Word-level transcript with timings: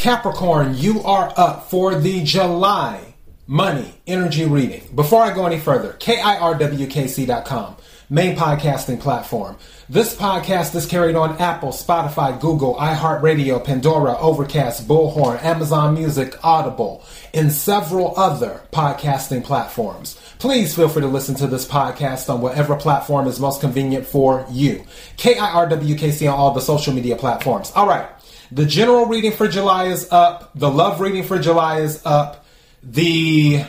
Capricorn, 0.00 0.78
you 0.78 1.02
are 1.02 1.30
up 1.36 1.68
for 1.68 1.94
the 1.94 2.24
July 2.24 3.12
money 3.46 4.00
energy 4.06 4.46
reading. 4.46 4.82
Before 4.94 5.22
I 5.22 5.34
go 5.34 5.44
any 5.44 5.58
further, 5.58 5.92
KIRWKC.com, 5.92 7.76
main 8.08 8.34
podcasting 8.34 8.98
platform. 8.98 9.58
This 9.90 10.16
podcast 10.16 10.74
is 10.74 10.86
carried 10.86 11.16
on 11.16 11.36
Apple, 11.36 11.68
Spotify, 11.68 12.40
Google, 12.40 12.76
iHeartRadio, 12.76 13.62
Pandora, 13.62 14.16
Overcast, 14.16 14.88
Bullhorn, 14.88 15.42
Amazon 15.44 15.92
Music, 15.92 16.34
Audible, 16.42 17.04
and 17.34 17.52
several 17.52 18.18
other 18.18 18.62
podcasting 18.72 19.44
platforms. 19.44 20.18
Please 20.38 20.74
feel 20.74 20.88
free 20.88 21.02
to 21.02 21.08
listen 21.08 21.34
to 21.34 21.46
this 21.46 21.68
podcast 21.68 22.32
on 22.32 22.40
whatever 22.40 22.74
platform 22.74 23.26
is 23.26 23.38
most 23.38 23.60
convenient 23.60 24.06
for 24.06 24.46
you. 24.50 24.82
KIRWKC 25.18 26.26
on 26.26 26.38
all 26.38 26.54
the 26.54 26.62
social 26.62 26.94
media 26.94 27.16
platforms. 27.16 27.70
All 27.76 27.86
right. 27.86 28.08
The 28.52 28.66
general 28.66 29.06
reading 29.06 29.30
for 29.30 29.46
July 29.46 29.86
is 29.86 30.10
up. 30.10 30.50
The 30.56 30.68
love 30.68 31.00
reading 31.00 31.22
for 31.22 31.38
July 31.38 31.82
is 31.82 32.04
up. 32.04 32.44
The 32.82 33.64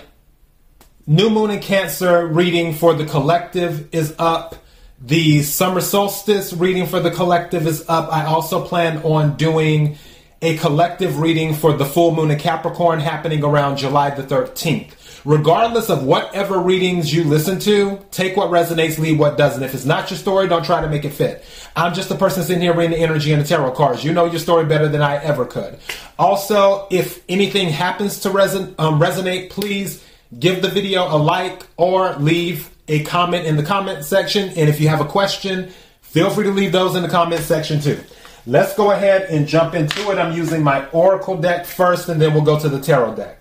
new 1.06 1.30
moon 1.30 1.52
in 1.52 1.60
Cancer 1.60 2.26
reading 2.26 2.74
for 2.74 2.96
the 2.96 3.06
collective 3.06 3.94
is 3.94 4.16
up. 4.18 4.56
The 5.00 5.44
summer 5.44 5.82
solstice 5.82 6.52
reading 6.52 6.88
for 6.88 7.00
the 7.00 7.12
collective 7.12 7.68
is 7.68 7.88
up. 7.88 8.12
I 8.12 8.26
also 8.26 8.66
plan 8.66 9.04
on 9.04 9.38
doing 9.38 9.98
a 10.42 10.58
collective 10.58 11.20
reading 11.20 11.54
for 11.54 11.74
the 11.74 11.86
full 11.86 12.16
moon 12.16 12.32
in 12.32 12.40
Capricorn 12.40 13.00
happening 13.00 13.44
around 13.44 13.78
July 13.78 14.10
the 14.10 14.24
13th 14.24 14.94
regardless 15.26 15.90
of 15.90 16.04
whatever 16.04 16.60
readings 16.60 17.14
you 17.14 17.24
listen 17.24 17.60
to, 17.60 18.00
take 18.12 18.36
what 18.36 18.50
resonates, 18.50 18.98
leave 18.98 19.20
what 19.20 19.38
doesn't. 19.38 19.64
If 19.64 19.74
it's 19.74 19.86
not 19.86 20.10
your 20.10 20.18
story, 20.18 20.48
don't 20.48 20.66
try 20.66 20.82
to 20.82 20.90
make 20.90 21.06
it 21.06 21.12
fit. 21.12 21.44
I'm 21.76 21.94
just 21.94 22.12
a 22.12 22.16
person 22.16 22.44
sitting 22.44 22.62
here 22.62 22.74
reading 22.74 22.92
the 22.92 23.04
energy 23.04 23.32
and 23.32 23.42
the 23.42 23.48
tarot 23.48 23.72
cards. 23.72 24.04
You 24.04 24.14
know 24.14 24.26
your 24.26 24.40
story 24.40 24.66
better 24.66 24.88
than 24.88 25.02
I 25.02 25.18
ever 25.18 25.46
could. 25.46 25.78
Also, 26.18 26.88
if 26.90 27.24
anything 27.30 27.70
happens 27.70 28.20
to 28.22 28.30
reson- 28.30 28.76
um, 28.80 29.00
resonate, 29.00 29.50
please 29.50 30.04
give 30.40 30.62
the 30.62 30.70
video 30.70 31.04
a 31.04 31.18
like 31.18 31.68
or 31.78 32.16
leave 32.16 32.70
a 32.88 33.04
comment 33.04 33.46
in 33.46 33.56
the 33.56 33.64
comment 33.64 34.04
section. 34.04 34.50
And 34.50 34.70
if 34.70 34.80
you 34.82 34.88
have 34.90 35.02
a 35.02 35.06
question, 35.06 35.72
feel 36.02 36.30
free 36.30 36.46
to 36.46 36.52
leave 36.52 36.72
those 36.72 36.96
in 36.96 37.04
the 37.04 37.10
comment 37.10 37.42
section 37.42 37.80
too. 37.80 38.00
Let's 38.48 38.76
go 38.76 38.92
ahead 38.92 39.30
and 39.30 39.48
jump 39.48 39.76
into 39.76 40.10
it. 40.12 40.18
I'm 40.18 40.34
using 40.34 40.64
my 40.64 40.88
Oracle 40.90 41.38
deck 41.38 41.66
first, 41.66 42.10
and 42.10 42.20
then 42.20 42.34
we'll 42.34 42.44
go 42.44 42.60
to 42.60 42.70
the 42.70 42.80
Tarot 42.80 43.16
deck. 43.16 43.41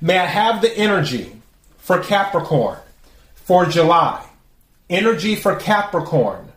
May 0.00 0.18
I 0.18 0.26
have 0.26 0.60
the 0.60 0.76
energy 0.76 1.32
for 1.78 1.98
Capricorn 2.00 2.78
for 3.34 3.66
July? 3.66 4.26
Energy 4.90 5.34
for 5.36 5.56
Capricorn 5.56 6.52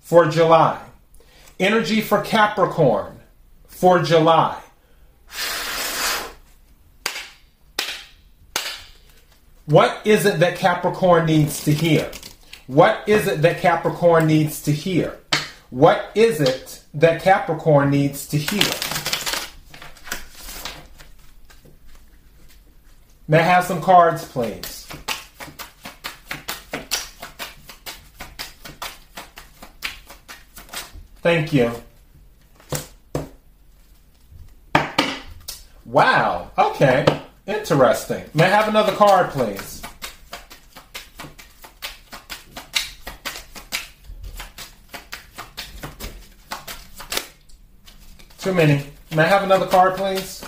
for 0.00 0.26
July. 0.26 0.80
Energy 1.58 2.00
for 2.00 2.20
Capricorn 2.22 3.20
for 3.66 4.02
July. 4.02 4.60
What 9.66 10.00
is 10.04 10.26
it 10.26 10.40
that 10.40 10.56
Capricorn 10.56 11.26
needs 11.26 11.64
to 11.64 11.72
hear? 11.72 12.10
What 12.66 13.08
is 13.08 13.26
it 13.26 13.42
that 13.42 13.60
Capricorn 13.60 14.26
needs 14.26 14.62
to 14.64 14.72
hear? 14.72 15.18
What 15.70 16.10
is 16.14 16.40
it 16.40 16.82
that 16.94 17.22
Capricorn 17.22 17.90
needs 17.90 18.26
to 18.28 18.36
hear? 18.36 19.01
May 23.28 23.38
I 23.38 23.42
have 23.42 23.64
some 23.64 23.80
cards, 23.80 24.24
please? 24.24 24.86
Thank 31.22 31.52
you. 31.52 31.72
Wow. 35.84 36.50
Okay. 36.58 37.06
Interesting. 37.46 38.24
May 38.34 38.44
I 38.44 38.48
have 38.48 38.68
another 38.68 38.92
card, 38.92 39.30
please? 39.30 39.82
Too 48.38 48.52
many. 48.52 48.84
May 49.14 49.22
I 49.22 49.26
have 49.26 49.44
another 49.44 49.66
card, 49.66 49.94
please? 49.96 50.41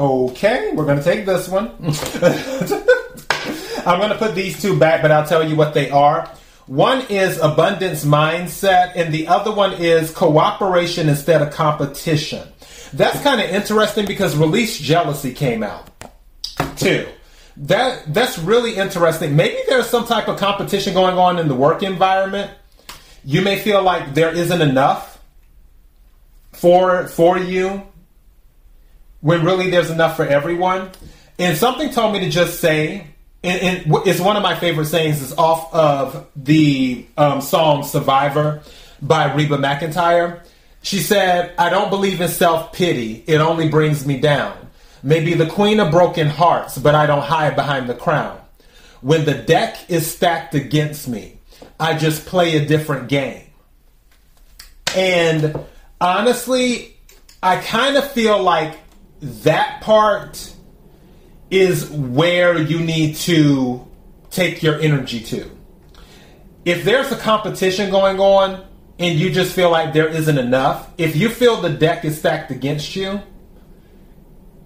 Okay, 0.00 0.72
we're 0.72 0.86
going 0.86 0.96
to 0.96 1.04
take 1.04 1.26
this 1.26 1.46
one. 1.46 1.66
I'm 3.86 3.98
going 3.98 4.08
to 4.08 4.16
put 4.16 4.34
these 4.34 4.58
two 4.58 4.78
back, 4.78 5.02
but 5.02 5.10
I'll 5.10 5.26
tell 5.26 5.46
you 5.46 5.56
what 5.56 5.74
they 5.74 5.90
are. 5.90 6.26
One 6.66 7.02
is 7.10 7.36
abundance 7.38 8.02
mindset, 8.02 8.92
and 8.96 9.12
the 9.12 9.28
other 9.28 9.52
one 9.52 9.74
is 9.74 10.10
cooperation 10.10 11.10
instead 11.10 11.42
of 11.42 11.52
competition. 11.52 12.48
That's 12.94 13.20
kind 13.20 13.42
of 13.42 13.50
interesting 13.50 14.06
because 14.06 14.34
release 14.38 14.78
jealousy 14.78 15.34
came 15.34 15.62
out 15.62 15.90
too. 16.76 17.06
That 17.58 18.14
that's 18.14 18.38
really 18.38 18.76
interesting. 18.76 19.36
Maybe 19.36 19.58
there's 19.68 19.90
some 19.90 20.06
type 20.06 20.28
of 20.28 20.38
competition 20.38 20.94
going 20.94 21.18
on 21.18 21.38
in 21.38 21.46
the 21.46 21.54
work 21.54 21.82
environment. 21.82 22.50
You 23.22 23.42
may 23.42 23.58
feel 23.58 23.82
like 23.82 24.14
there 24.14 24.34
isn't 24.34 24.62
enough 24.62 25.20
for 26.52 27.06
for 27.06 27.38
you 27.38 27.82
when 29.20 29.44
really 29.44 29.70
there's 29.70 29.90
enough 29.90 30.16
for 30.16 30.24
everyone. 30.26 30.90
And 31.38 31.56
something 31.56 31.90
told 31.90 32.12
me 32.12 32.20
to 32.20 32.30
just 32.30 32.60
say, 32.60 33.06
and, 33.42 33.62
and 33.62 33.94
it's 34.06 34.20
one 34.20 34.36
of 34.36 34.42
my 34.42 34.54
favorite 34.54 34.86
sayings, 34.86 35.22
is 35.22 35.32
off 35.36 35.72
of 35.72 36.26
the 36.36 37.06
um, 37.16 37.40
song 37.40 37.82
Survivor 37.82 38.62
by 39.00 39.32
Reba 39.34 39.56
McEntire. 39.56 40.44
She 40.82 40.98
said, 40.98 41.54
I 41.58 41.70
don't 41.70 41.90
believe 41.90 42.20
in 42.20 42.28
self 42.28 42.72
pity, 42.72 43.24
it 43.26 43.40
only 43.40 43.68
brings 43.68 44.06
me 44.06 44.18
down. 44.20 44.56
Maybe 45.02 45.34
the 45.34 45.46
queen 45.46 45.80
of 45.80 45.90
broken 45.90 46.26
hearts, 46.26 46.76
but 46.76 46.94
I 46.94 47.06
don't 47.06 47.22
hide 47.22 47.56
behind 47.56 47.88
the 47.88 47.94
crown. 47.94 48.38
When 49.00 49.24
the 49.24 49.34
deck 49.34 49.78
is 49.88 50.10
stacked 50.10 50.54
against 50.54 51.08
me, 51.08 51.38
I 51.78 51.96
just 51.96 52.26
play 52.26 52.56
a 52.56 52.66
different 52.66 53.08
game. 53.08 53.44
And 54.94 55.64
honestly, 56.00 56.96
I 57.42 57.56
kind 57.56 57.96
of 57.96 58.10
feel 58.10 58.42
like 58.42 58.76
that 59.20 59.80
part 59.82 60.54
is 61.50 61.90
where 61.90 62.58
you 62.60 62.80
need 62.80 63.16
to 63.16 63.86
take 64.30 64.62
your 64.62 64.80
energy 64.80 65.20
to. 65.20 65.50
If 66.64 66.84
there's 66.84 67.10
a 67.10 67.16
competition 67.16 67.90
going 67.90 68.20
on 68.20 68.64
and 68.98 69.18
you 69.18 69.30
just 69.30 69.54
feel 69.54 69.70
like 69.70 69.92
there 69.92 70.08
isn't 70.08 70.38
enough, 70.38 70.90
if 70.98 71.16
you 71.16 71.28
feel 71.28 71.60
the 71.60 71.70
deck 71.70 72.04
is 72.04 72.18
stacked 72.18 72.50
against 72.50 72.94
you, 72.94 73.20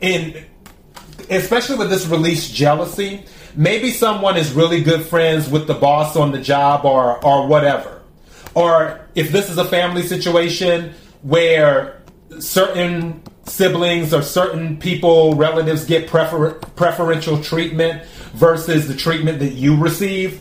and 0.00 0.44
especially 1.30 1.76
with 1.76 1.88
this 1.88 2.06
release 2.06 2.50
jealousy, 2.50 3.24
maybe 3.56 3.90
someone 3.90 4.36
is 4.36 4.52
really 4.52 4.82
good 4.82 5.06
friends 5.06 5.48
with 5.48 5.66
the 5.66 5.74
boss 5.74 6.16
on 6.16 6.32
the 6.32 6.40
job 6.40 6.84
or 6.84 7.24
or 7.24 7.46
whatever. 7.46 8.02
Or 8.54 9.00
if 9.14 9.32
this 9.32 9.48
is 9.50 9.58
a 9.58 9.64
family 9.64 10.02
situation 10.02 10.94
where 11.22 12.02
certain 12.38 13.22
siblings 13.46 14.14
or 14.14 14.22
certain 14.22 14.76
people, 14.76 15.34
relatives 15.34 15.84
get 15.84 16.08
prefer- 16.08 16.54
preferential 16.54 17.42
treatment 17.42 18.04
versus 18.34 18.88
the 18.88 18.94
treatment 18.94 19.38
that 19.40 19.52
you 19.52 19.76
receive. 19.76 20.40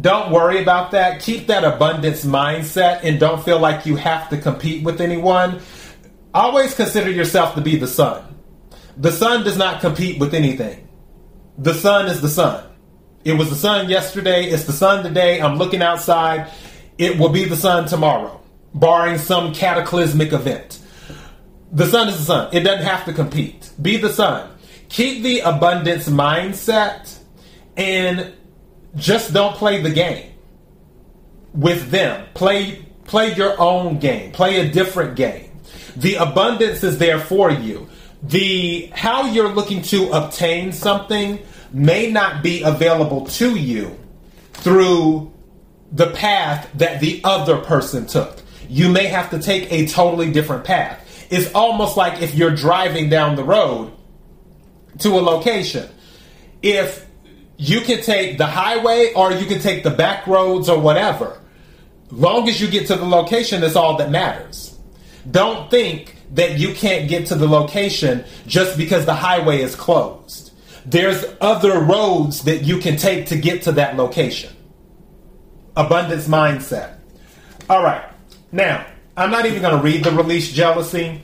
Don't 0.00 0.32
worry 0.32 0.62
about 0.62 0.92
that. 0.92 1.20
Keep 1.20 1.48
that 1.48 1.62
abundance 1.62 2.24
mindset 2.24 3.00
and 3.02 3.20
don't 3.20 3.44
feel 3.44 3.58
like 3.58 3.84
you 3.84 3.96
have 3.96 4.28
to 4.30 4.38
compete 4.38 4.82
with 4.82 5.00
anyone. 5.00 5.60
Always 6.32 6.74
consider 6.74 7.10
yourself 7.10 7.54
to 7.56 7.60
be 7.60 7.76
the 7.76 7.86
sun. 7.86 8.24
The 8.96 9.12
sun 9.12 9.44
does 9.44 9.58
not 9.58 9.80
compete 9.80 10.18
with 10.18 10.34
anything. 10.34 10.88
The 11.58 11.74
sun 11.74 12.06
is 12.06 12.20
the 12.20 12.28
sun. 12.28 12.64
It 13.24 13.34
was 13.34 13.50
the 13.50 13.56
sun 13.56 13.90
yesterday, 13.90 14.44
it's 14.44 14.64
the 14.64 14.72
sun 14.72 15.04
today. 15.04 15.42
I'm 15.42 15.56
looking 15.56 15.82
outside. 15.82 16.50
It 16.96 17.18
will 17.18 17.28
be 17.28 17.44
the 17.44 17.56
sun 17.56 17.86
tomorrow, 17.86 18.40
barring 18.74 19.18
some 19.18 19.52
cataclysmic 19.52 20.32
event. 20.32 20.79
The 21.72 21.86
sun 21.86 22.08
is 22.08 22.18
the 22.18 22.24
sun. 22.24 22.48
It 22.52 22.60
doesn't 22.60 22.84
have 22.84 23.04
to 23.04 23.12
compete. 23.12 23.70
Be 23.80 23.96
the 23.96 24.12
sun. 24.12 24.50
Keep 24.88 25.22
the 25.22 25.40
abundance 25.40 26.08
mindset 26.08 27.16
and 27.76 28.32
just 28.96 29.32
don't 29.32 29.54
play 29.54 29.80
the 29.80 29.90
game 29.90 30.32
with 31.54 31.90
them. 31.90 32.26
Play 32.34 32.84
play 33.04 33.34
your 33.34 33.60
own 33.60 33.98
game. 33.98 34.32
Play 34.32 34.60
a 34.60 34.70
different 34.70 35.16
game. 35.16 35.50
The 35.96 36.16
abundance 36.16 36.82
is 36.82 36.98
there 36.98 37.20
for 37.20 37.50
you. 37.50 37.88
The 38.22 38.90
how 38.94 39.26
you're 39.26 39.48
looking 39.48 39.82
to 39.82 40.10
obtain 40.10 40.72
something 40.72 41.38
may 41.72 42.10
not 42.10 42.42
be 42.42 42.62
available 42.62 43.26
to 43.26 43.56
you 43.56 43.96
through 44.52 45.32
the 45.92 46.10
path 46.10 46.68
that 46.74 47.00
the 47.00 47.20
other 47.24 47.58
person 47.58 48.06
took. 48.06 48.42
You 48.68 48.88
may 48.88 49.06
have 49.06 49.30
to 49.30 49.38
take 49.38 49.72
a 49.72 49.86
totally 49.86 50.30
different 50.30 50.64
path. 50.64 51.06
It's 51.30 51.52
almost 51.54 51.96
like 51.96 52.20
if 52.20 52.34
you're 52.34 52.54
driving 52.54 53.08
down 53.08 53.36
the 53.36 53.44
road 53.44 53.92
to 54.98 55.10
a 55.10 55.20
location. 55.20 55.88
If 56.62 57.06
you 57.56 57.80
can 57.80 58.02
take 58.02 58.36
the 58.36 58.46
highway 58.46 59.12
or 59.14 59.32
you 59.32 59.46
can 59.46 59.60
take 59.60 59.82
the 59.82 59.90
back 59.90 60.26
roads 60.26 60.68
or 60.68 60.78
whatever, 60.78 61.40
Long 62.10 62.48
as 62.48 62.60
you 62.60 62.68
get 62.68 62.88
to 62.88 62.96
the 62.96 63.04
location, 63.04 63.60
that's 63.60 63.76
all 63.76 63.96
that 63.98 64.10
matters. 64.10 64.76
Don't 65.30 65.70
think 65.70 66.16
that 66.32 66.58
you 66.58 66.74
can't 66.74 67.08
get 67.08 67.26
to 67.26 67.34
the 67.36 67.46
location 67.46 68.24
just 68.46 68.76
because 68.76 69.06
the 69.06 69.14
highway 69.14 69.60
is 69.60 69.76
closed. 69.76 70.52
There's 70.84 71.24
other 71.40 71.80
roads 71.80 72.44
that 72.44 72.64
you 72.64 72.78
can 72.78 72.96
take 72.96 73.26
to 73.26 73.36
get 73.36 73.62
to 73.62 73.72
that 73.72 73.96
location. 73.96 74.52
Abundance 75.76 76.26
mindset. 76.26 76.98
All 77.68 77.82
right. 77.82 78.04
Now, 78.50 78.86
I'm 79.16 79.30
not 79.30 79.44
even 79.46 79.60
going 79.60 79.76
to 79.76 79.82
read 79.82 80.04
the 80.04 80.12
release 80.12 80.52
jealousy. 80.52 81.20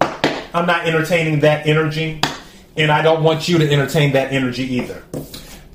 I'm 0.00 0.66
not 0.66 0.86
entertaining 0.86 1.40
that 1.40 1.66
energy, 1.66 2.20
and 2.76 2.90
I 2.92 3.02
don't 3.02 3.22
want 3.24 3.48
you 3.48 3.58
to 3.58 3.70
entertain 3.70 4.12
that 4.12 4.32
energy 4.32 4.62
either. 4.74 5.02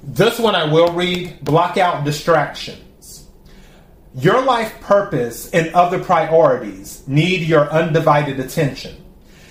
This 0.03 0.39
one 0.39 0.55
I 0.55 0.71
will 0.71 0.93
read 0.93 1.43
block 1.43 1.77
out 1.77 2.05
distractions. 2.05 3.27
Your 4.15 4.41
life 4.41 4.79
purpose 4.79 5.49
and 5.51 5.73
other 5.73 6.01
priorities 6.01 7.05
need 7.07 7.41
your 7.41 7.69
undivided 7.69 8.39
attention. 8.39 8.95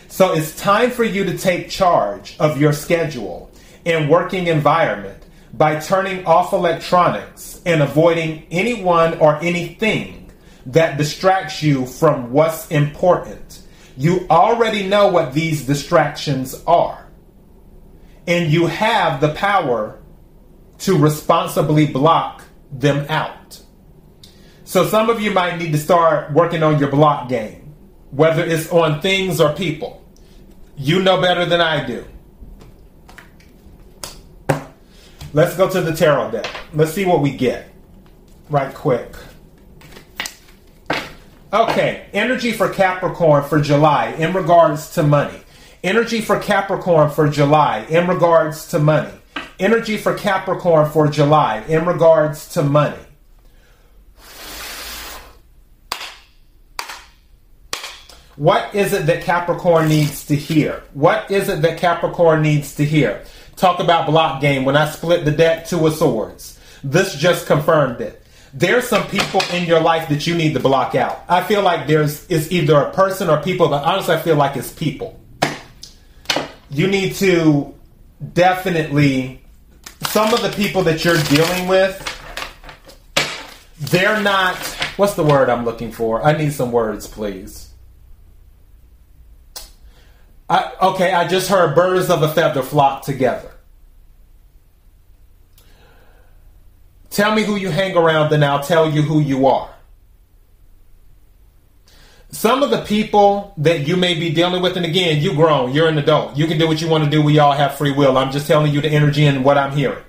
So 0.09 0.33
it's 0.33 0.57
time 0.57 0.91
for 0.91 1.05
you 1.05 1.25
to 1.25 1.37
take 1.37 1.69
charge 1.69 2.37
of 2.39 2.59
your 2.59 2.73
schedule 2.73 3.51
and 3.85 4.09
working 4.09 4.47
environment 4.47 5.23
by 5.53 5.79
turning 5.81 6.25
off 6.25 6.55
electronics 6.55 7.61
and 7.67 7.83
avoiding 7.83 8.47
anyone 8.51 9.19
or 9.19 9.37
anything 9.43 10.24
that 10.67 10.97
distracts 10.97 11.63
you 11.63 11.87
from 11.87 12.33
what's 12.33 12.69
important. 12.69 13.63
You 13.97 14.27
already 14.31 14.87
know 14.87 15.09
what 15.09 15.35
these 15.35 15.67
distractions 15.67 16.63
are. 16.67 17.07
And 18.27 18.51
you 18.51 18.67
have 18.67 19.21
the 19.21 19.35
power 19.35 20.01
to 20.79 20.99
responsibly 20.99 21.87
block 21.87 22.45
them 22.73 23.07
out. 23.09 23.61
So 24.65 24.87
some 24.87 25.11
of 25.11 25.21
you 25.21 25.31
might 25.31 25.59
need 25.59 25.73
to 25.73 25.79
start 25.79 26.33
working 26.33 26.63
on 26.63 26.79
your 26.79 26.91
block 26.91 27.29
game, 27.29 27.75
whether 28.11 28.45
it's 28.45 28.71
on 28.73 29.01
things 29.01 29.41
or 29.41 29.53
people. 29.53 30.05
You 30.77 31.03
know 31.03 31.21
better 31.21 31.45
than 31.45 31.61
I 31.61 31.87
do. 31.87 32.05
Let's 35.33 35.57
go 35.57 35.69
to 35.69 35.81
the 35.81 35.93
tarot 35.95 36.31
deck. 36.31 36.49
Let's 36.73 36.93
see 36.93 37.05
what 37.05 37.21
we 37.21 37.37
get 37.37 37.71
right 38.49 38.75
quick. 38.75 39.15
Okay, 41.55 42.07
energy 42.13 42.51
for 42.51 42.69
Capricorn 42.69 43.45
for 43.45 43.61
July 43.61 44.09
in 44.19 44.33
regards 44.33 44.93
to 44.95 45.05
money. 45.05 45.39
Energy 45.85 46.21
for 46.21 46.41
Capricorn 46.41 47.13
for 47.13 47.29
July 47.29 47.87
in 47.89 48.09
regards 48.09 48.67
to 48.71 48.81
money. 48.81 49.13
Energy 49.61 49.97
for 49.97 50.15
Capricorn 50.15 50.91
for 50.91 51.07
July 51.07 51.63
in 51.69 51.87
regards 51.87 52.49
to 52.55 52.65
money. 52.65 52.99
What 58.35 58.75
is 58.75 58.93
it 58.93 59.07
that 59.07 59.23
Capricorn 59.23 59.89
needs 59.89 60.27
to 60.27 60.35
hear? 60.35 60.83
What 60.93 61.31
is 61.31 61.49
it 61.49 61.63
that 61.63 61.79
Capricorn 61.79 62.43
needs 62.43 62.75
to 62.75 62.85
hear? 62.85 63.23
Talk 63.55 63.79
about 63.79 64.07
block 64.07 64.41
game. 64.41 64.65
When 64.65 64.77
I 64.77 64.91
split 64.91 65.25
the 65.25 65.31
deck, 65.31 65.69
two 65.69 65.87
of 65.87 65.95
swords. 65.95 66.59
This 66.83 67.15
just 67.15 67.47
confirmed 67.47 68.01
it. 68.01 68.24
There's 68.57 68.89
some 68.89 69.07
people 69.09 69.43
in 69.53 69.65
your 69.67 69.81
life 69.81 70.09
that 70.09 70.27
you 70.27 70.35
need 70.35 70.55
to 70.55 70.61
block 70.61 70.95
out. 70.95 71.25
I 71.29 71.43
feel 71.43 71.63
like 71.63 71.89
there's 71.89 72.25
it's 72.31 72.53
either 72.53 72.77
a 72.77 72.93
person 72.93 73.29
or 73.29 73.43
people, 73.43 73.69
but 73.69 73.83
honestly, 73.83 74.15
I 74.15 74.21
feel 74.21 74.37
like 74.37 74.57
it's 74.57 74.73
people. 74.73 75.21
You 76.71 76.87
need 76.87 77.17
to 77.17 77.75
definitely 78.33 79.45
some 80.07 80.33
of 80.33 80.43
the 80.43 80.51
people 80.51 80.83
that 80.85 81.05
you're 81.05 81.21
dealing 81.25 81.67
with, 81.67 82.01
they're 83.81 84.21
not. 84.21 84.57
What's 84.97 85.15
the 85.15 85.25
word 85.25 85.49
I'm 85.51 85.65
looking 85.65 85.91
for? 85.91 86.23
I 86.23 86.37
need 86.37 86.53
some 86.53 86.71
words, 86.71 87.07
please. 87.07 87.71
I, 90.49 90.73
okay, 90.81 91.13
I 91.13 91.27
just 91.27 91.49
heard 91.49 91.75
birds 91.75 92.11
of 92.11 92.23
a 92.23 92.29
feather 92.29 92.63
flock 92.63 93.03
together. 93.05 93.54
Tell 97.15 97.33
me 97.33 97.45
who 97.45 97.55
you 97.55 97.71
hang 97.71 97.97
around, 97.97 98.31
then 98.31 98.43
I'll 98.43 98.65
tell 98.65 98.91
you 98.91 99.01
who 99.01 99.21
you 99.21 99.47
are. 99.47 99.73
Some 102.31 102.65
of 102.65 102.71
the 102.71 102.83
people 102.83 103.55
that 103.59 103.87
you 103.87 103.97
may 103.97 104.15
be 104.15 104.31
dealing 104.31 104.61
with, 104.61 104.77
and 104.77 104.85
again, 104.85 105.23
you 105.23 105.33
grown, 105.33 105.73
you're 105.73 105.87
an 105.87 105.97
adult, 105.97 106.37
you 106.37 106.49
can 106.49 106.59
do 106.59 106.67
what 106.67 106.81
you 106.81 106.89
want 106.89 107.05
to 107.05 107.11
do. 107.11 107.23
We 107.23 107.39
all 107.39 107.53
have 107.53 107.77
free 107.77 107.93
will. 107.93 108.19
I'm 108.19 108.33
just 108.33 108.49
telling 108.49 108.73
you 108.73 108.81
the 108.81 108.91
energy 108.91 109.27
and 109.27 109.45
what 109.45 109.57
I'm 109.57 109.71
hearing. 109.77 110.03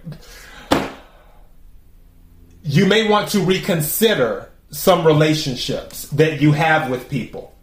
You 2.63 2.88
may 2.88 3.08
want 3.08 3.30
to 3.30 3.40
reconsider 3.42 4.50
some 4.72 5.06
relationships 5.06 6.10
that 6.10 6.42
you 6.42 6.54
have 6.54 6.90
with 6.90 7.08
people 7.08 7.56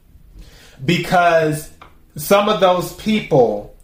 because 0.85 1.69
some 2.15 2.49
of 2.49 2.61
those 2.61 2.93
people 2.93 3.77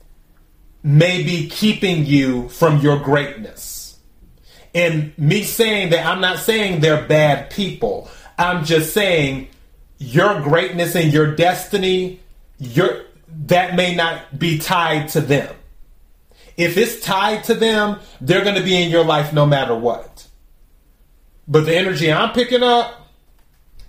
may 0.84 1.25
be 1.25 1.49
keeping 1.49 2.06
you 2.06 2.49
from 2.49 2.78
your 2.78 3.00
greatness. 3.00 3.77
And 4.74 5.16
me 5.18 5.44
saying 5.44 5.90
that, 5.90 6.06
I'm 6.06 6.20
not 6.20 6.38
saying 6.38 6.80
they're 6.80 7.06
bad 7.06 7.50
people. 7.50 8.10
I'm 8.38 8.64
just 8.64 8.92
saying 8.92 9.48
your 9.98 10.40
greatness 10.40 10.94
and 10.94 11.12
your 11.12 11.34
destiny, 11.34 12.20
your 12.58 13.04
that 13.46 13.74
may 13.74 13.94
not 13.94 14.38
be 14.38 14.58
tied 14.58 15.08
to 15.10 15.20
them. 15.20 15.54
If 16.56 16.76
it's 16.76 17.00
tied 17.00 17.44
to 17.44 17.54
them, 17.54 18.00
they're 18.20 18.42
going 18.42 18.56
to 18.56 18.62
be 18.62 18.82
in 18.82 18.90
your 18.90 19.04
life 19.04 19.32
no 19.32 19.46
matter 19.46 19.76
what. 19.76 20.26
But 21.46 21.66
the 21.66 21.76
energy 21.76 22.12
I'm 22.12 22.32
picking 22.32 22.62
up, 22.62 23.08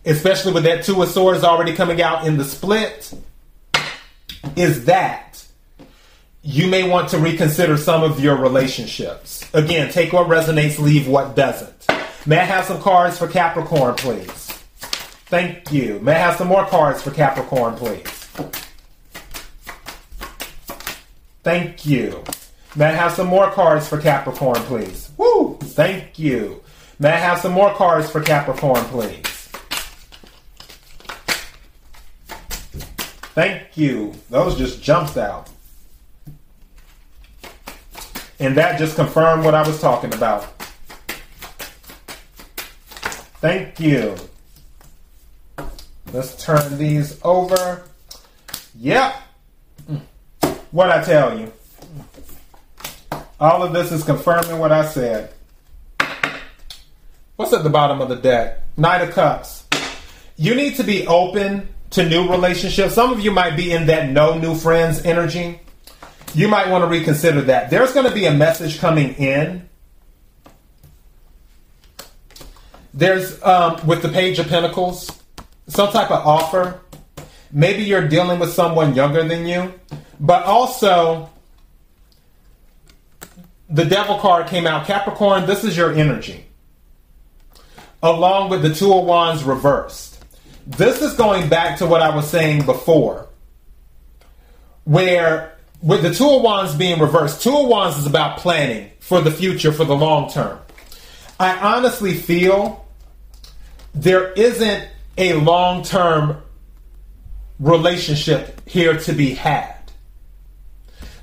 especially 0.06 0.54
with 0.54 0.64
that 0.64 0.84
two 0.84 1.02
of 1.02 1.10
swords 1.10 1.44
already 1.44 1.74
coming 1.74 2.02
out 2.02 2.26
in 2.26 2.38
the 2.38 2.46
split, 2.46 3.14
is 4.56 4.86
that 4.86 5.29
you 6.50 6.68
may 6.68 6.82
want 6.82 7.08
to 7.10 7.20
reconsider 7.20 7.78
some 7.78 8.02
of 8.02 8.20
your 8.20 8.36
relationships. 8.36 9.48
Again, 9.54 9.92
take 9.92 10.14
what 10.14 10.28
resonates, 10.28 10.80
leave 10.80 11.08
what 11.08 11.36
doesn't. 11.36 11.86
May 12.26 12.40
I 12.40 12.44
have 12.44 12.66
some 12.66 12.82
cards 12.82 13.20
for 13.20 13.28
Capricorn, 13.28 13.94
please? 13.94 14.48
Thank 15.28 15.72
you. 15.72 16.00
May 16.00 16.14
I 16.14 16.18
have 16.18 16.38
some 16.38 16.48
more 16.48 16.66
cards 16.66 17.04
for 17.04 17.12
Capricorn, 17.12 17.76
please? 17.76 18.02
Thank 21.44 21.86
you. 21.86 22.24
May 22.76 22.86
I 22.86 22.94
have 22.94 23.12
some 23.12 23.28
more 23.28 23.52
cards 23.52 23.88
for 23.88 24.02
Capricorn, 24.02 24.60
please? 24.64 25.12
Woo! 25.18 25.56
Thank 25.62 26.18
you. 26.18 26.64
May 26.98 27.12
I 27.12 27.18
have 27.18 27.38
some 27.38 27.52
more 27.52 27.76
cards 27.76 28.10
for 28.10 28.22
Capricorn, 28.22 28.84
please? 28.86 29.22
Thank 33.36 33.78
you. 33.78 34.16
Those 34.32 34.58
just 34.58 34.82
jumped 34.82 35.16
out. 35.16 35.48
And 38.40 38.56
that 38.56 38.80
just 38.80 38.96
confirmed 38.96 39.44
what 39.44 39.54
I 39.54 39.68
was 39.68 39.82
talking 39.82 40.14
about. 40.14 40.44
Thank 43.42 43.80
you. 43.80 44.16
Let's 46.12 46.44
turn 46.44 46.78
these 46.78 47.20
over. 47.24 47.84
Yep. 48.78 49.16
What 50.72 50.90
I 50.90 51.04
tell 51.04 51.38
you. 51.38 51.52
All 53.40 53.64
of 53.64 53.74
this 53.74 53.92
is 53.92 54.04
confirming 54.04 54.60
what 54.60 54.72
I 54.72 54.86
said. 54.86 55.34
What's 57.36 57.54
at 57.54 57.64
the 57.64 57.70
bottom 57.70 58.02
of 58.02 58.10
the 58.10 58.18
deck? 58.18 58.62
Knight 58.76 59.02
of 59.02 59.12
Cups. 59.12 59.66
You 60.36 60.56
need 60.56 60.76
to 60.76 60.84
be 60.84 61.08
open 61.08 61.70
to 61.92 62.08
new 62.08 62.30
relationships. 62.30 62.94
Some 62.94 63.12
of 63.12 63.22
you 63.22 63.32
might 63.32 63.56
be 63.56 63.72
in 63.72 63.86
that 63.88 64.10
no 64.10 64.38
new 64.38 64.56
friends 64.56 65.04
energy. 65.06 65.60
You 66.34 66.48
might 66.48 66.70
want 66.70 66.84
to 66.84 66.88
reconsider 66.88 67.42
that. 67.44 67.70
There's 67.70 67.94
going 67.94 68.08
to 68.08 68.14
be 68.14 68.26
a 68.26 68.34
message 68.34 68.80
coming 68.80 69.14
in. 69.16 69.68
There's 72.94 73.42
um, 73.44 73.86
with 73.86 74.02
the 74.02 74.10
Page 74.10 74.40
of 74.40 74.48
Pentacles, 74.48 75.12
some 75.68 75.92
type 75.92 76.12
of 76.12 76.26
offer. 76.26 76.82
Maybe 77.52 77.84
you're 77.84 78.08
dealing 78.08 78.40
with 78.40 78.54
someone 78.54 78.96
younger 78.96 79.24
than 79.24 79.48
you, 79.48 79.74
but 80.20 80.44
also 80.44 81.30
the 83.70 83.86
Devil 83.86 84.20
card 84.20 84.48
came 84.48 84.68
out. 84.68 84.86
Capricorn, 84.86 85.46
this 85.46 85.64
is 85.64 85.78
your 85.78 85.94
energy, 85.94 86.46
along 88.04 88.50
with 88.50 88.62
the 88.62 88.74
Two 88.74 88.94
of 88.94 89.06
Wands 89.06 89.44
reversed 89.44 90.10
this 90.70 91.02
is 91.02 91.14
going 91.14 91.50
back 91.50 91.80
to 91.80 91.88
what 91.88 92.02
I 92.02 92.16
was 92.16 92.30
saying 92.30 92.66
before, 92.66 93.28
where 94.84 95.58
with 95.82 96.02
the 96.02 96.14
two 96.14 96.30
of 96.30 96.42
wands 96.42 96.76
being 96.76 97.00
reversed, 97.00 97.42
two 97.42 97.56
of 97.56 97.68
wands 97.68 97.98
is 97.98 98.06
about 98.06 98.38
planning 98.38 98.92
for 99.00 99.22
the 99.22 99.32
future, 99.32 99.72
for 99.72 99.86
the 99.86 99.96
long 99.96 100.30
term. 100.30 100.60
I 101.40 101.58
honestly 101.58 102.14
feel 102.14 102.86
there 103.94 104.32
isn't 104.34 104.88
a 105.18 105.34
long 105.34 105.84
term 105.84 106.42
relationship 107.60 108.68
here 108.68 108.98
to 109.00 109.14
be 109.14 109.34
had. 109.34 109.76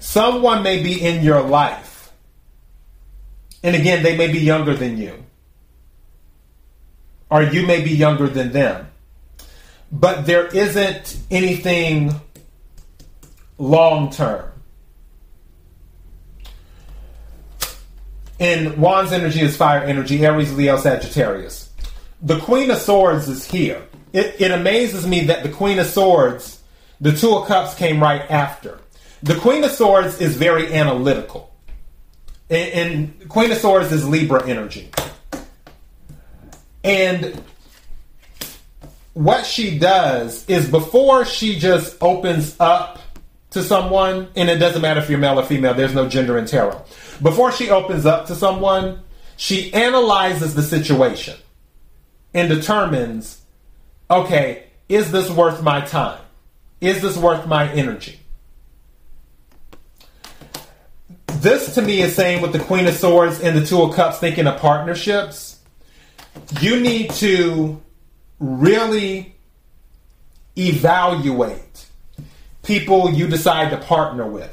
Someone 0.01 0.63
may 0.63 0.83
be 0.83 1.01
in 1.01 1.23
your 1.23 1.43
life, 1.43 2.13
and 3.63 3.75
again, 3.75 4.03
they 4.03 4.17
may 4.17 4.31
be 4.31 4.39
younger 4.39 4.75
than 4.75 4.97
you 4.97 5.27
or 7.31 7.43
you 7.43 7.67
may 7.67 7.83
be 7.83 7.91
younger 7.91 8.29
than 8.29 8.53
them. 8.53 8.89
But 9.91 10.27
there 10.27 10.47
isn't 10.47 11.19
anything 11.31 12.21
long 13.59 14.11
term. 14.11 14.53
And 18.39 18.77
Wands 18.77 19.13
energy 19.13 19.41
is 19.41 19.57
fire 19.57 19.83
energy, 19.83 20.25
Aries, 20.25 20.53
Leo, 20.55 20.77
Sagittarius. 20.77 21.71
The 22.21 22.39
Queen 22.41 22.71
of 22.71 22.79
Swords 22.79 23.29
is 23.29 23.51
here. 23.51 23.83
It, 24.13 24.37
it 24.39 24.51
amazes 24.51 25.07
me 25.07 25.25
that 25.25 25.43
the 25.43 25.49
Queen 25.49 25.79
of 25.79 25.87
Swords, 25.87 26.63
the 27.01 27.13
Two 27.13 27.35
of 27.35 27.49
Cups 27.49 27.75
came 27.75 28.03
right 28.03 28.31
after. 28.31 28.81
The 29.23 29.37
Queen 29.37 29.65
of 29.65 29.71
Swords 29.71 30.21
is 30.21 30.37
very 30.37 30.73
analytical. 30.73 31.55
And, 32.51 32.73
and 33.21 33.29
Queen 33.29 33.51
of 33.51 33.59
Swords 33.59 33.91
is 33.91 34.07
Libra 34.07 34.47
energy. 34.47 34.91
And 36.85 37.43
what 39.15 39.47
she 39.47 39.79
does 39.79 40.47
is 40.47 40.71
before 40.71 41.25
she 41.25 41.59
just 41.59 41.97
opens 42.03 42.55
up 42.61 42.99
to 43.57 43.63
someone, 43.63 44.29
and 44.37 44.51
it 44.51 44.59
doesn't 44.59 44.83
matter 44.83 45.01
if 45.01 45.09
you're 45.09 45.19
male 45.19 45.41
or 45.41 45.43
female, 45.43 45.73
there's 45.73 45.95
no 45.95 46.07
gender 46.07 46.37
in 46.37 46.45
tarot. 46.45 46.85
Before 47.23 47.51
she 47.51 47.71
opens 47.71 48.05
up 48.05 48.27
to 48.27 48.35
someone, 48.35 49.01
she 49.39 49.73
analyzes 49.73 50.55
the 50.55 50.63
situation 50.63 51.39
and 52.35 52.51
determines 52.51 53.41
okay, 54.11 54.65
is 54.91 55.11
this 55.11 55.31
worth 55.31 55.63
my 55.63 55.81
time? 55.81 56.21
Is 56.83 57.01
this 57.01 57.17
worth 57.17 57.47
my 57.47 57.73
energy? 57.73 58.21
This 61.39 61.75
to 61.75 61.83
me 61.83 62.03
is 62.03 62.15
saying 62.15 62.43
with 62.43 62.53
the 62.53 62.61
Queen 62.61 62.87
of 62.87 62.95
Swords 62.95 63.41
and 63.41 63.57
the 63.57 63.65
Two 63.65 63.83
of 63.83 63.95
Cups, 63.95 64.19
thinking 64.19 64.47
of 64.47 64.61
partnerships, 64.61 65.59
you 66.61 66.79
need 66.79 67.11
to 67.13 67.83
really 68.39 69.35
evaluate 70.57 71.87
people 72.67 73.13
you 73.13 73.29
decide 73.29 73.71
to 73.71 73.77
partner 73.79 74.27
with. 74.27 74.53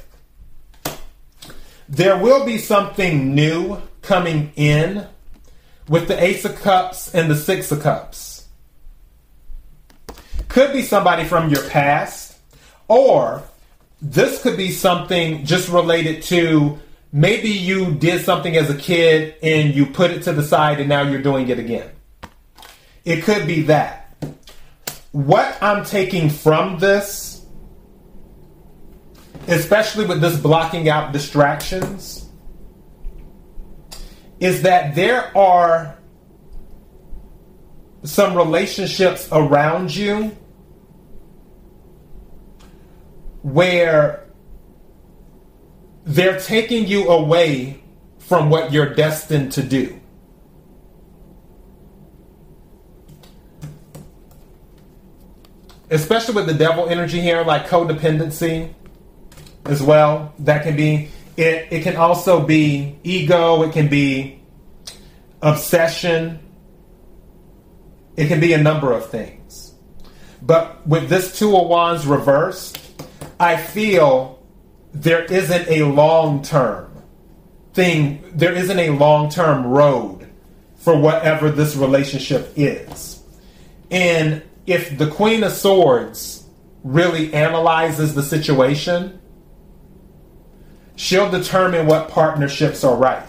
There 1.90 2.18
will 2.18 2.46
be 2.46 2.60
something 2.60 3.34
new 3.36 3.82
coming 4.02 4.54
in 4.56 5.08
with 5.90 6.08
the 6.08 6.24
Ace 6.24 6.46
of 6.46 6.56
Cups 6.56 7.14
and 7.14 7.30
the 7.30 7.36
Six 7.36 7.72
of 7.72 7.82
Cups. 7.82 8.48
Could 10.48 10.72
be 10.72 10.84
somebody 10.84 11.24
from 11.24 11.50
your 11.50 11.68
past, 11.70 12.38
or 12.88 13.44
this 14.02 14.42
could 14.42 14.58
be 14.58 14.70
something 14.70 15.46
just 15.46 15.70
related 15.70 16.22
to 16.24 16.80
maybe 17.12 17.50
you 17.50 17.94
did 17.96 18.24
something 18.24 18.56
as 18.56 18.70
a 18.70 18.78
kid 18.78 19.36
and 19.42 19.74
you 19.74 19.88
put 19.88 20.12
it 20.12 20.24
to 20.24 20.34
the 20.34 20.44
side 20.44 20.80
and 20.80 20.88
now 20.88 21.02
you're 21.02 21.22
doing 21.22 21.50
it 21.50 21.58
again. 21.58 21.90
It 23.06 23.24
could 23.24 23.48
be 23.48 23.64
that. 23.64 24.16
What 25.12 25.58
I'm 25.62 25.84
taking 25.84 26.30
from 26.30 26.80
this, 26.80 27.33
especially 29.48 30.06
with 30.06 30.22
this 30.22 30.38
blocking 30.40 30.90
out 30.90 31.12
distractions, 31.12 32.30
is 34.40 34.64
that 34.64 34.96
there 34.96 35.36
are 35.38 35.98
some 38.04 38.36
relationships 38.36 39.30
around 39.32 39.96
you 39.96 40.36
where 43.42 44.26
they're 46.06 46.40
taking 46.40 46.86
you 46.88 47.08
away 47.10 47.82
from 48.20 48.50
what 48.50 48.72
you're 48.72 48.94
destined 48.94 49.52
to 49.54 49.64
do. 49.64 50.00
especially 55.94 56.34
with 56.34 56.48
the 56.48 56.54
devil 56.54 56.90
energy 56.90 57.22
here, 57.22 57.44
like 57.44 57.68
codependency 57.68 58.74
as 59.66 59.82
well. 59.82 60.34
That 60.40 60.64
can 60.64 60.76
be 60.76 61.10
it. 61.38 61.68
It 61.72 61.84
can 61.84 61.96
also 61.96 62.46
be 62.46 62.98
ego. 63.04 63.64
It 63.64 63.74
can 63.74 63.90
be 63.90 64.42
obsession. 65.42 66.40
It 68.16 68.28
can 68.28 68.40
be 68.40 68.54
a 68.54 68.58
number 68.58 68.92
of 68.94 69.10
things. 69.10 69.74
But 70.42 70.86
with 70.86 71.10
this 71.10 71.38
two 71.38 71.56
of 71.56 71.68
wands 71.68 72.06
reversed, 72.06 72.78
I 73.40 73.58
feel 73.58 74.44
there 74.94 75.24
isn't 75.24 75.68
a 75.70 75.84
long 75.84 76.44
term 76.44 76.92
thing. 77.74 78.24
There 78.34 78.54
isn't 78.54 78.78
a 78.78 78.92
long 78.92 79.30
term 79.30 79.66
road 79.66 80.30
for 80.76 80.98
whatever 80.98 81.50
this 81.50 81.76
relationship 81.76 82.52
is. 82.56 83.24
And 83.90 84.44
if 84.66 84.98
the 84.98 85.08
Queen 85.10 85.44
of 85.44 85.54
Swords 85.54 86.46
really 86.84 87.34
analyzes 87.34 88.14
the 88.14 88.24
situation, 88.24 89.20
she'll 91.14 91.30
determine 91.30 91.86
what 91.86 92.10
partnerships 92.10 92.84
are 92.84 92.96
right. 92.96 93.24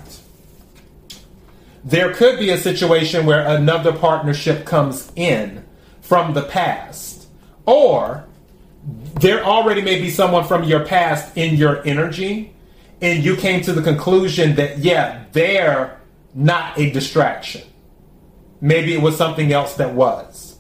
There 1.85 2.15
could 2.15 2.39
be 2.39 2.49
a 2.49 2.57
situation 2.57 3.27
where 3.27 3.47
another 3.47 3.93
partnership 3.93 4.65
comes 4.65 5.13
in 5.17 5.63
from 6.01 6.33
the 6.33 6.45
past, 6.45 7.29
or 7.67 8.25
there 9.21 9.45
already 9.45 9.83
may 9.83 10.01
be 10.01 10.09
someone 10.09 10.45
from 10.45 10.65
your 10.65 10.87
past 10.87 11.37
in 11.37 11.57
your 11.57 11.87
energy, 11.87 12.55
and 13.03 13.23
you 13.23 13.37
came 13.37 13.61
to 13.61 13.75
the 13.75 13.83
conclusion 13.83 14.55
that, 14.55 14.79
yeah, 14.79 15.25
they're 15.33 16.01
not 16.33 16.79
a 16.79 16.91
distraction. 16.91 17.61
Maybe 18.63 18.95
it 18.95 19.03
was 19.03 19.19
something 19.19 19.53
else 19.53 19.75
that 19.75 19.93
was. 19.93 20.57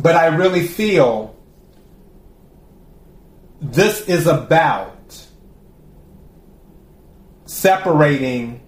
But 0.00 0.16
I 0.16 0.28
really 0.28 0.66
feel 0.66 1.36
this 3.60 4.08
is 4.08 4.26
about 4.26 4.93
separating 7.54 8.60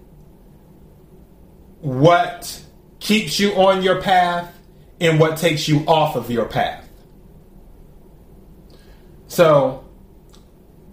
what 1.81 2.63
keeps 2.99 3.39
you 3.39 3.51
on 3.55 3.83
your 3.83 4.01
path 4.01 4.57
and 5.01 5.19
what 5.19 5.37
takes 5.37 5.67
you 5.67 5.83
off 5.87 6.15
of 6.15 6.31
your 6.31 6.45
path. 6.45 6.87
So 9.27 9.85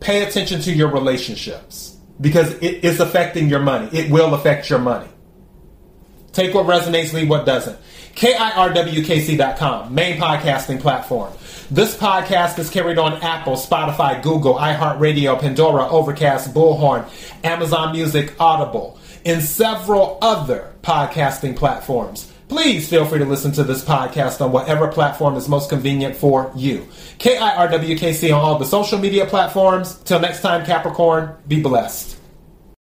pay 0.01 0.25
attention 0.25 0.61
to 0.63 0.73
your 0.73 0.89
relationships 0.89 1.97
because 2.21 2.53
it 2.55 2.85
is 2.85 2.99
affecting 2.99 3.49
your 3.49 3.61
money. 3.61 3.89
It 3.97 4.11
will 4.11 4.35
affect 4.35 4.69
your 4.69 4.81
money. 4.81 5.09
Take 6.35 6.53
what 6.53 6.67
resonates, 6.67 7.13
leave 7.13 7.31
what 7.31 7.47
doesn't. 7.47 7.79
KIRWKC.com, 8.17 9.95
main 9.95 10.21
podcasting 10.21 10.81
platform. 10.81 11.33
This 11.71 11.97
podcast 11.97 12.59
is 12.59 12.71
carried 12.71 12.99
on 12.99 13.15
Apple, 13.23 13.55
Spotify, 13.55 14.23
Google, 14.23 14.55
iHeartRadio, 14.55 15.41
Pandora, 15.41 15.89
Overcast, 15.89 16.53
Bullhorn, 16.53 17.09
Amazon 17.43 17.93
Music, 17.93 18.35
Audible, 18.39 18.99
and 19.25 19.43
several 19.43 20.19
other 20.21 20.73
podcasting 20.83 21.57
platforms. 21.57 22.31
Please 22.49 22.89
feel 22.89 23.07
free 23.07 23.19
to 23.19 23.25
listen 23.25 23.53
to 23.53 23.65
this 23.65 23.85
podcast 23.85 24.41
on 24.41 24.53
whatever 24.53 24.89
platform 24.89 25.37
is 25.37 25.49
most 25.49 25.71
convenient 25.71 26.15
for 26.15 26.53
you. 26.55 26.87
KIRWKC 27.19 28.35
on 28.35 28.41
all 28.41 28.59
the 28.59 28.67
social 28.67 28.99
media 28.99 29.25
platforms. 29.25 29.97
Till 30.05 30.21
next 30.21 30.43
time, 30.43 30.67
Capricorn, 30.67 31.35
be 31.49 31.61
blessed. 31.61 32.14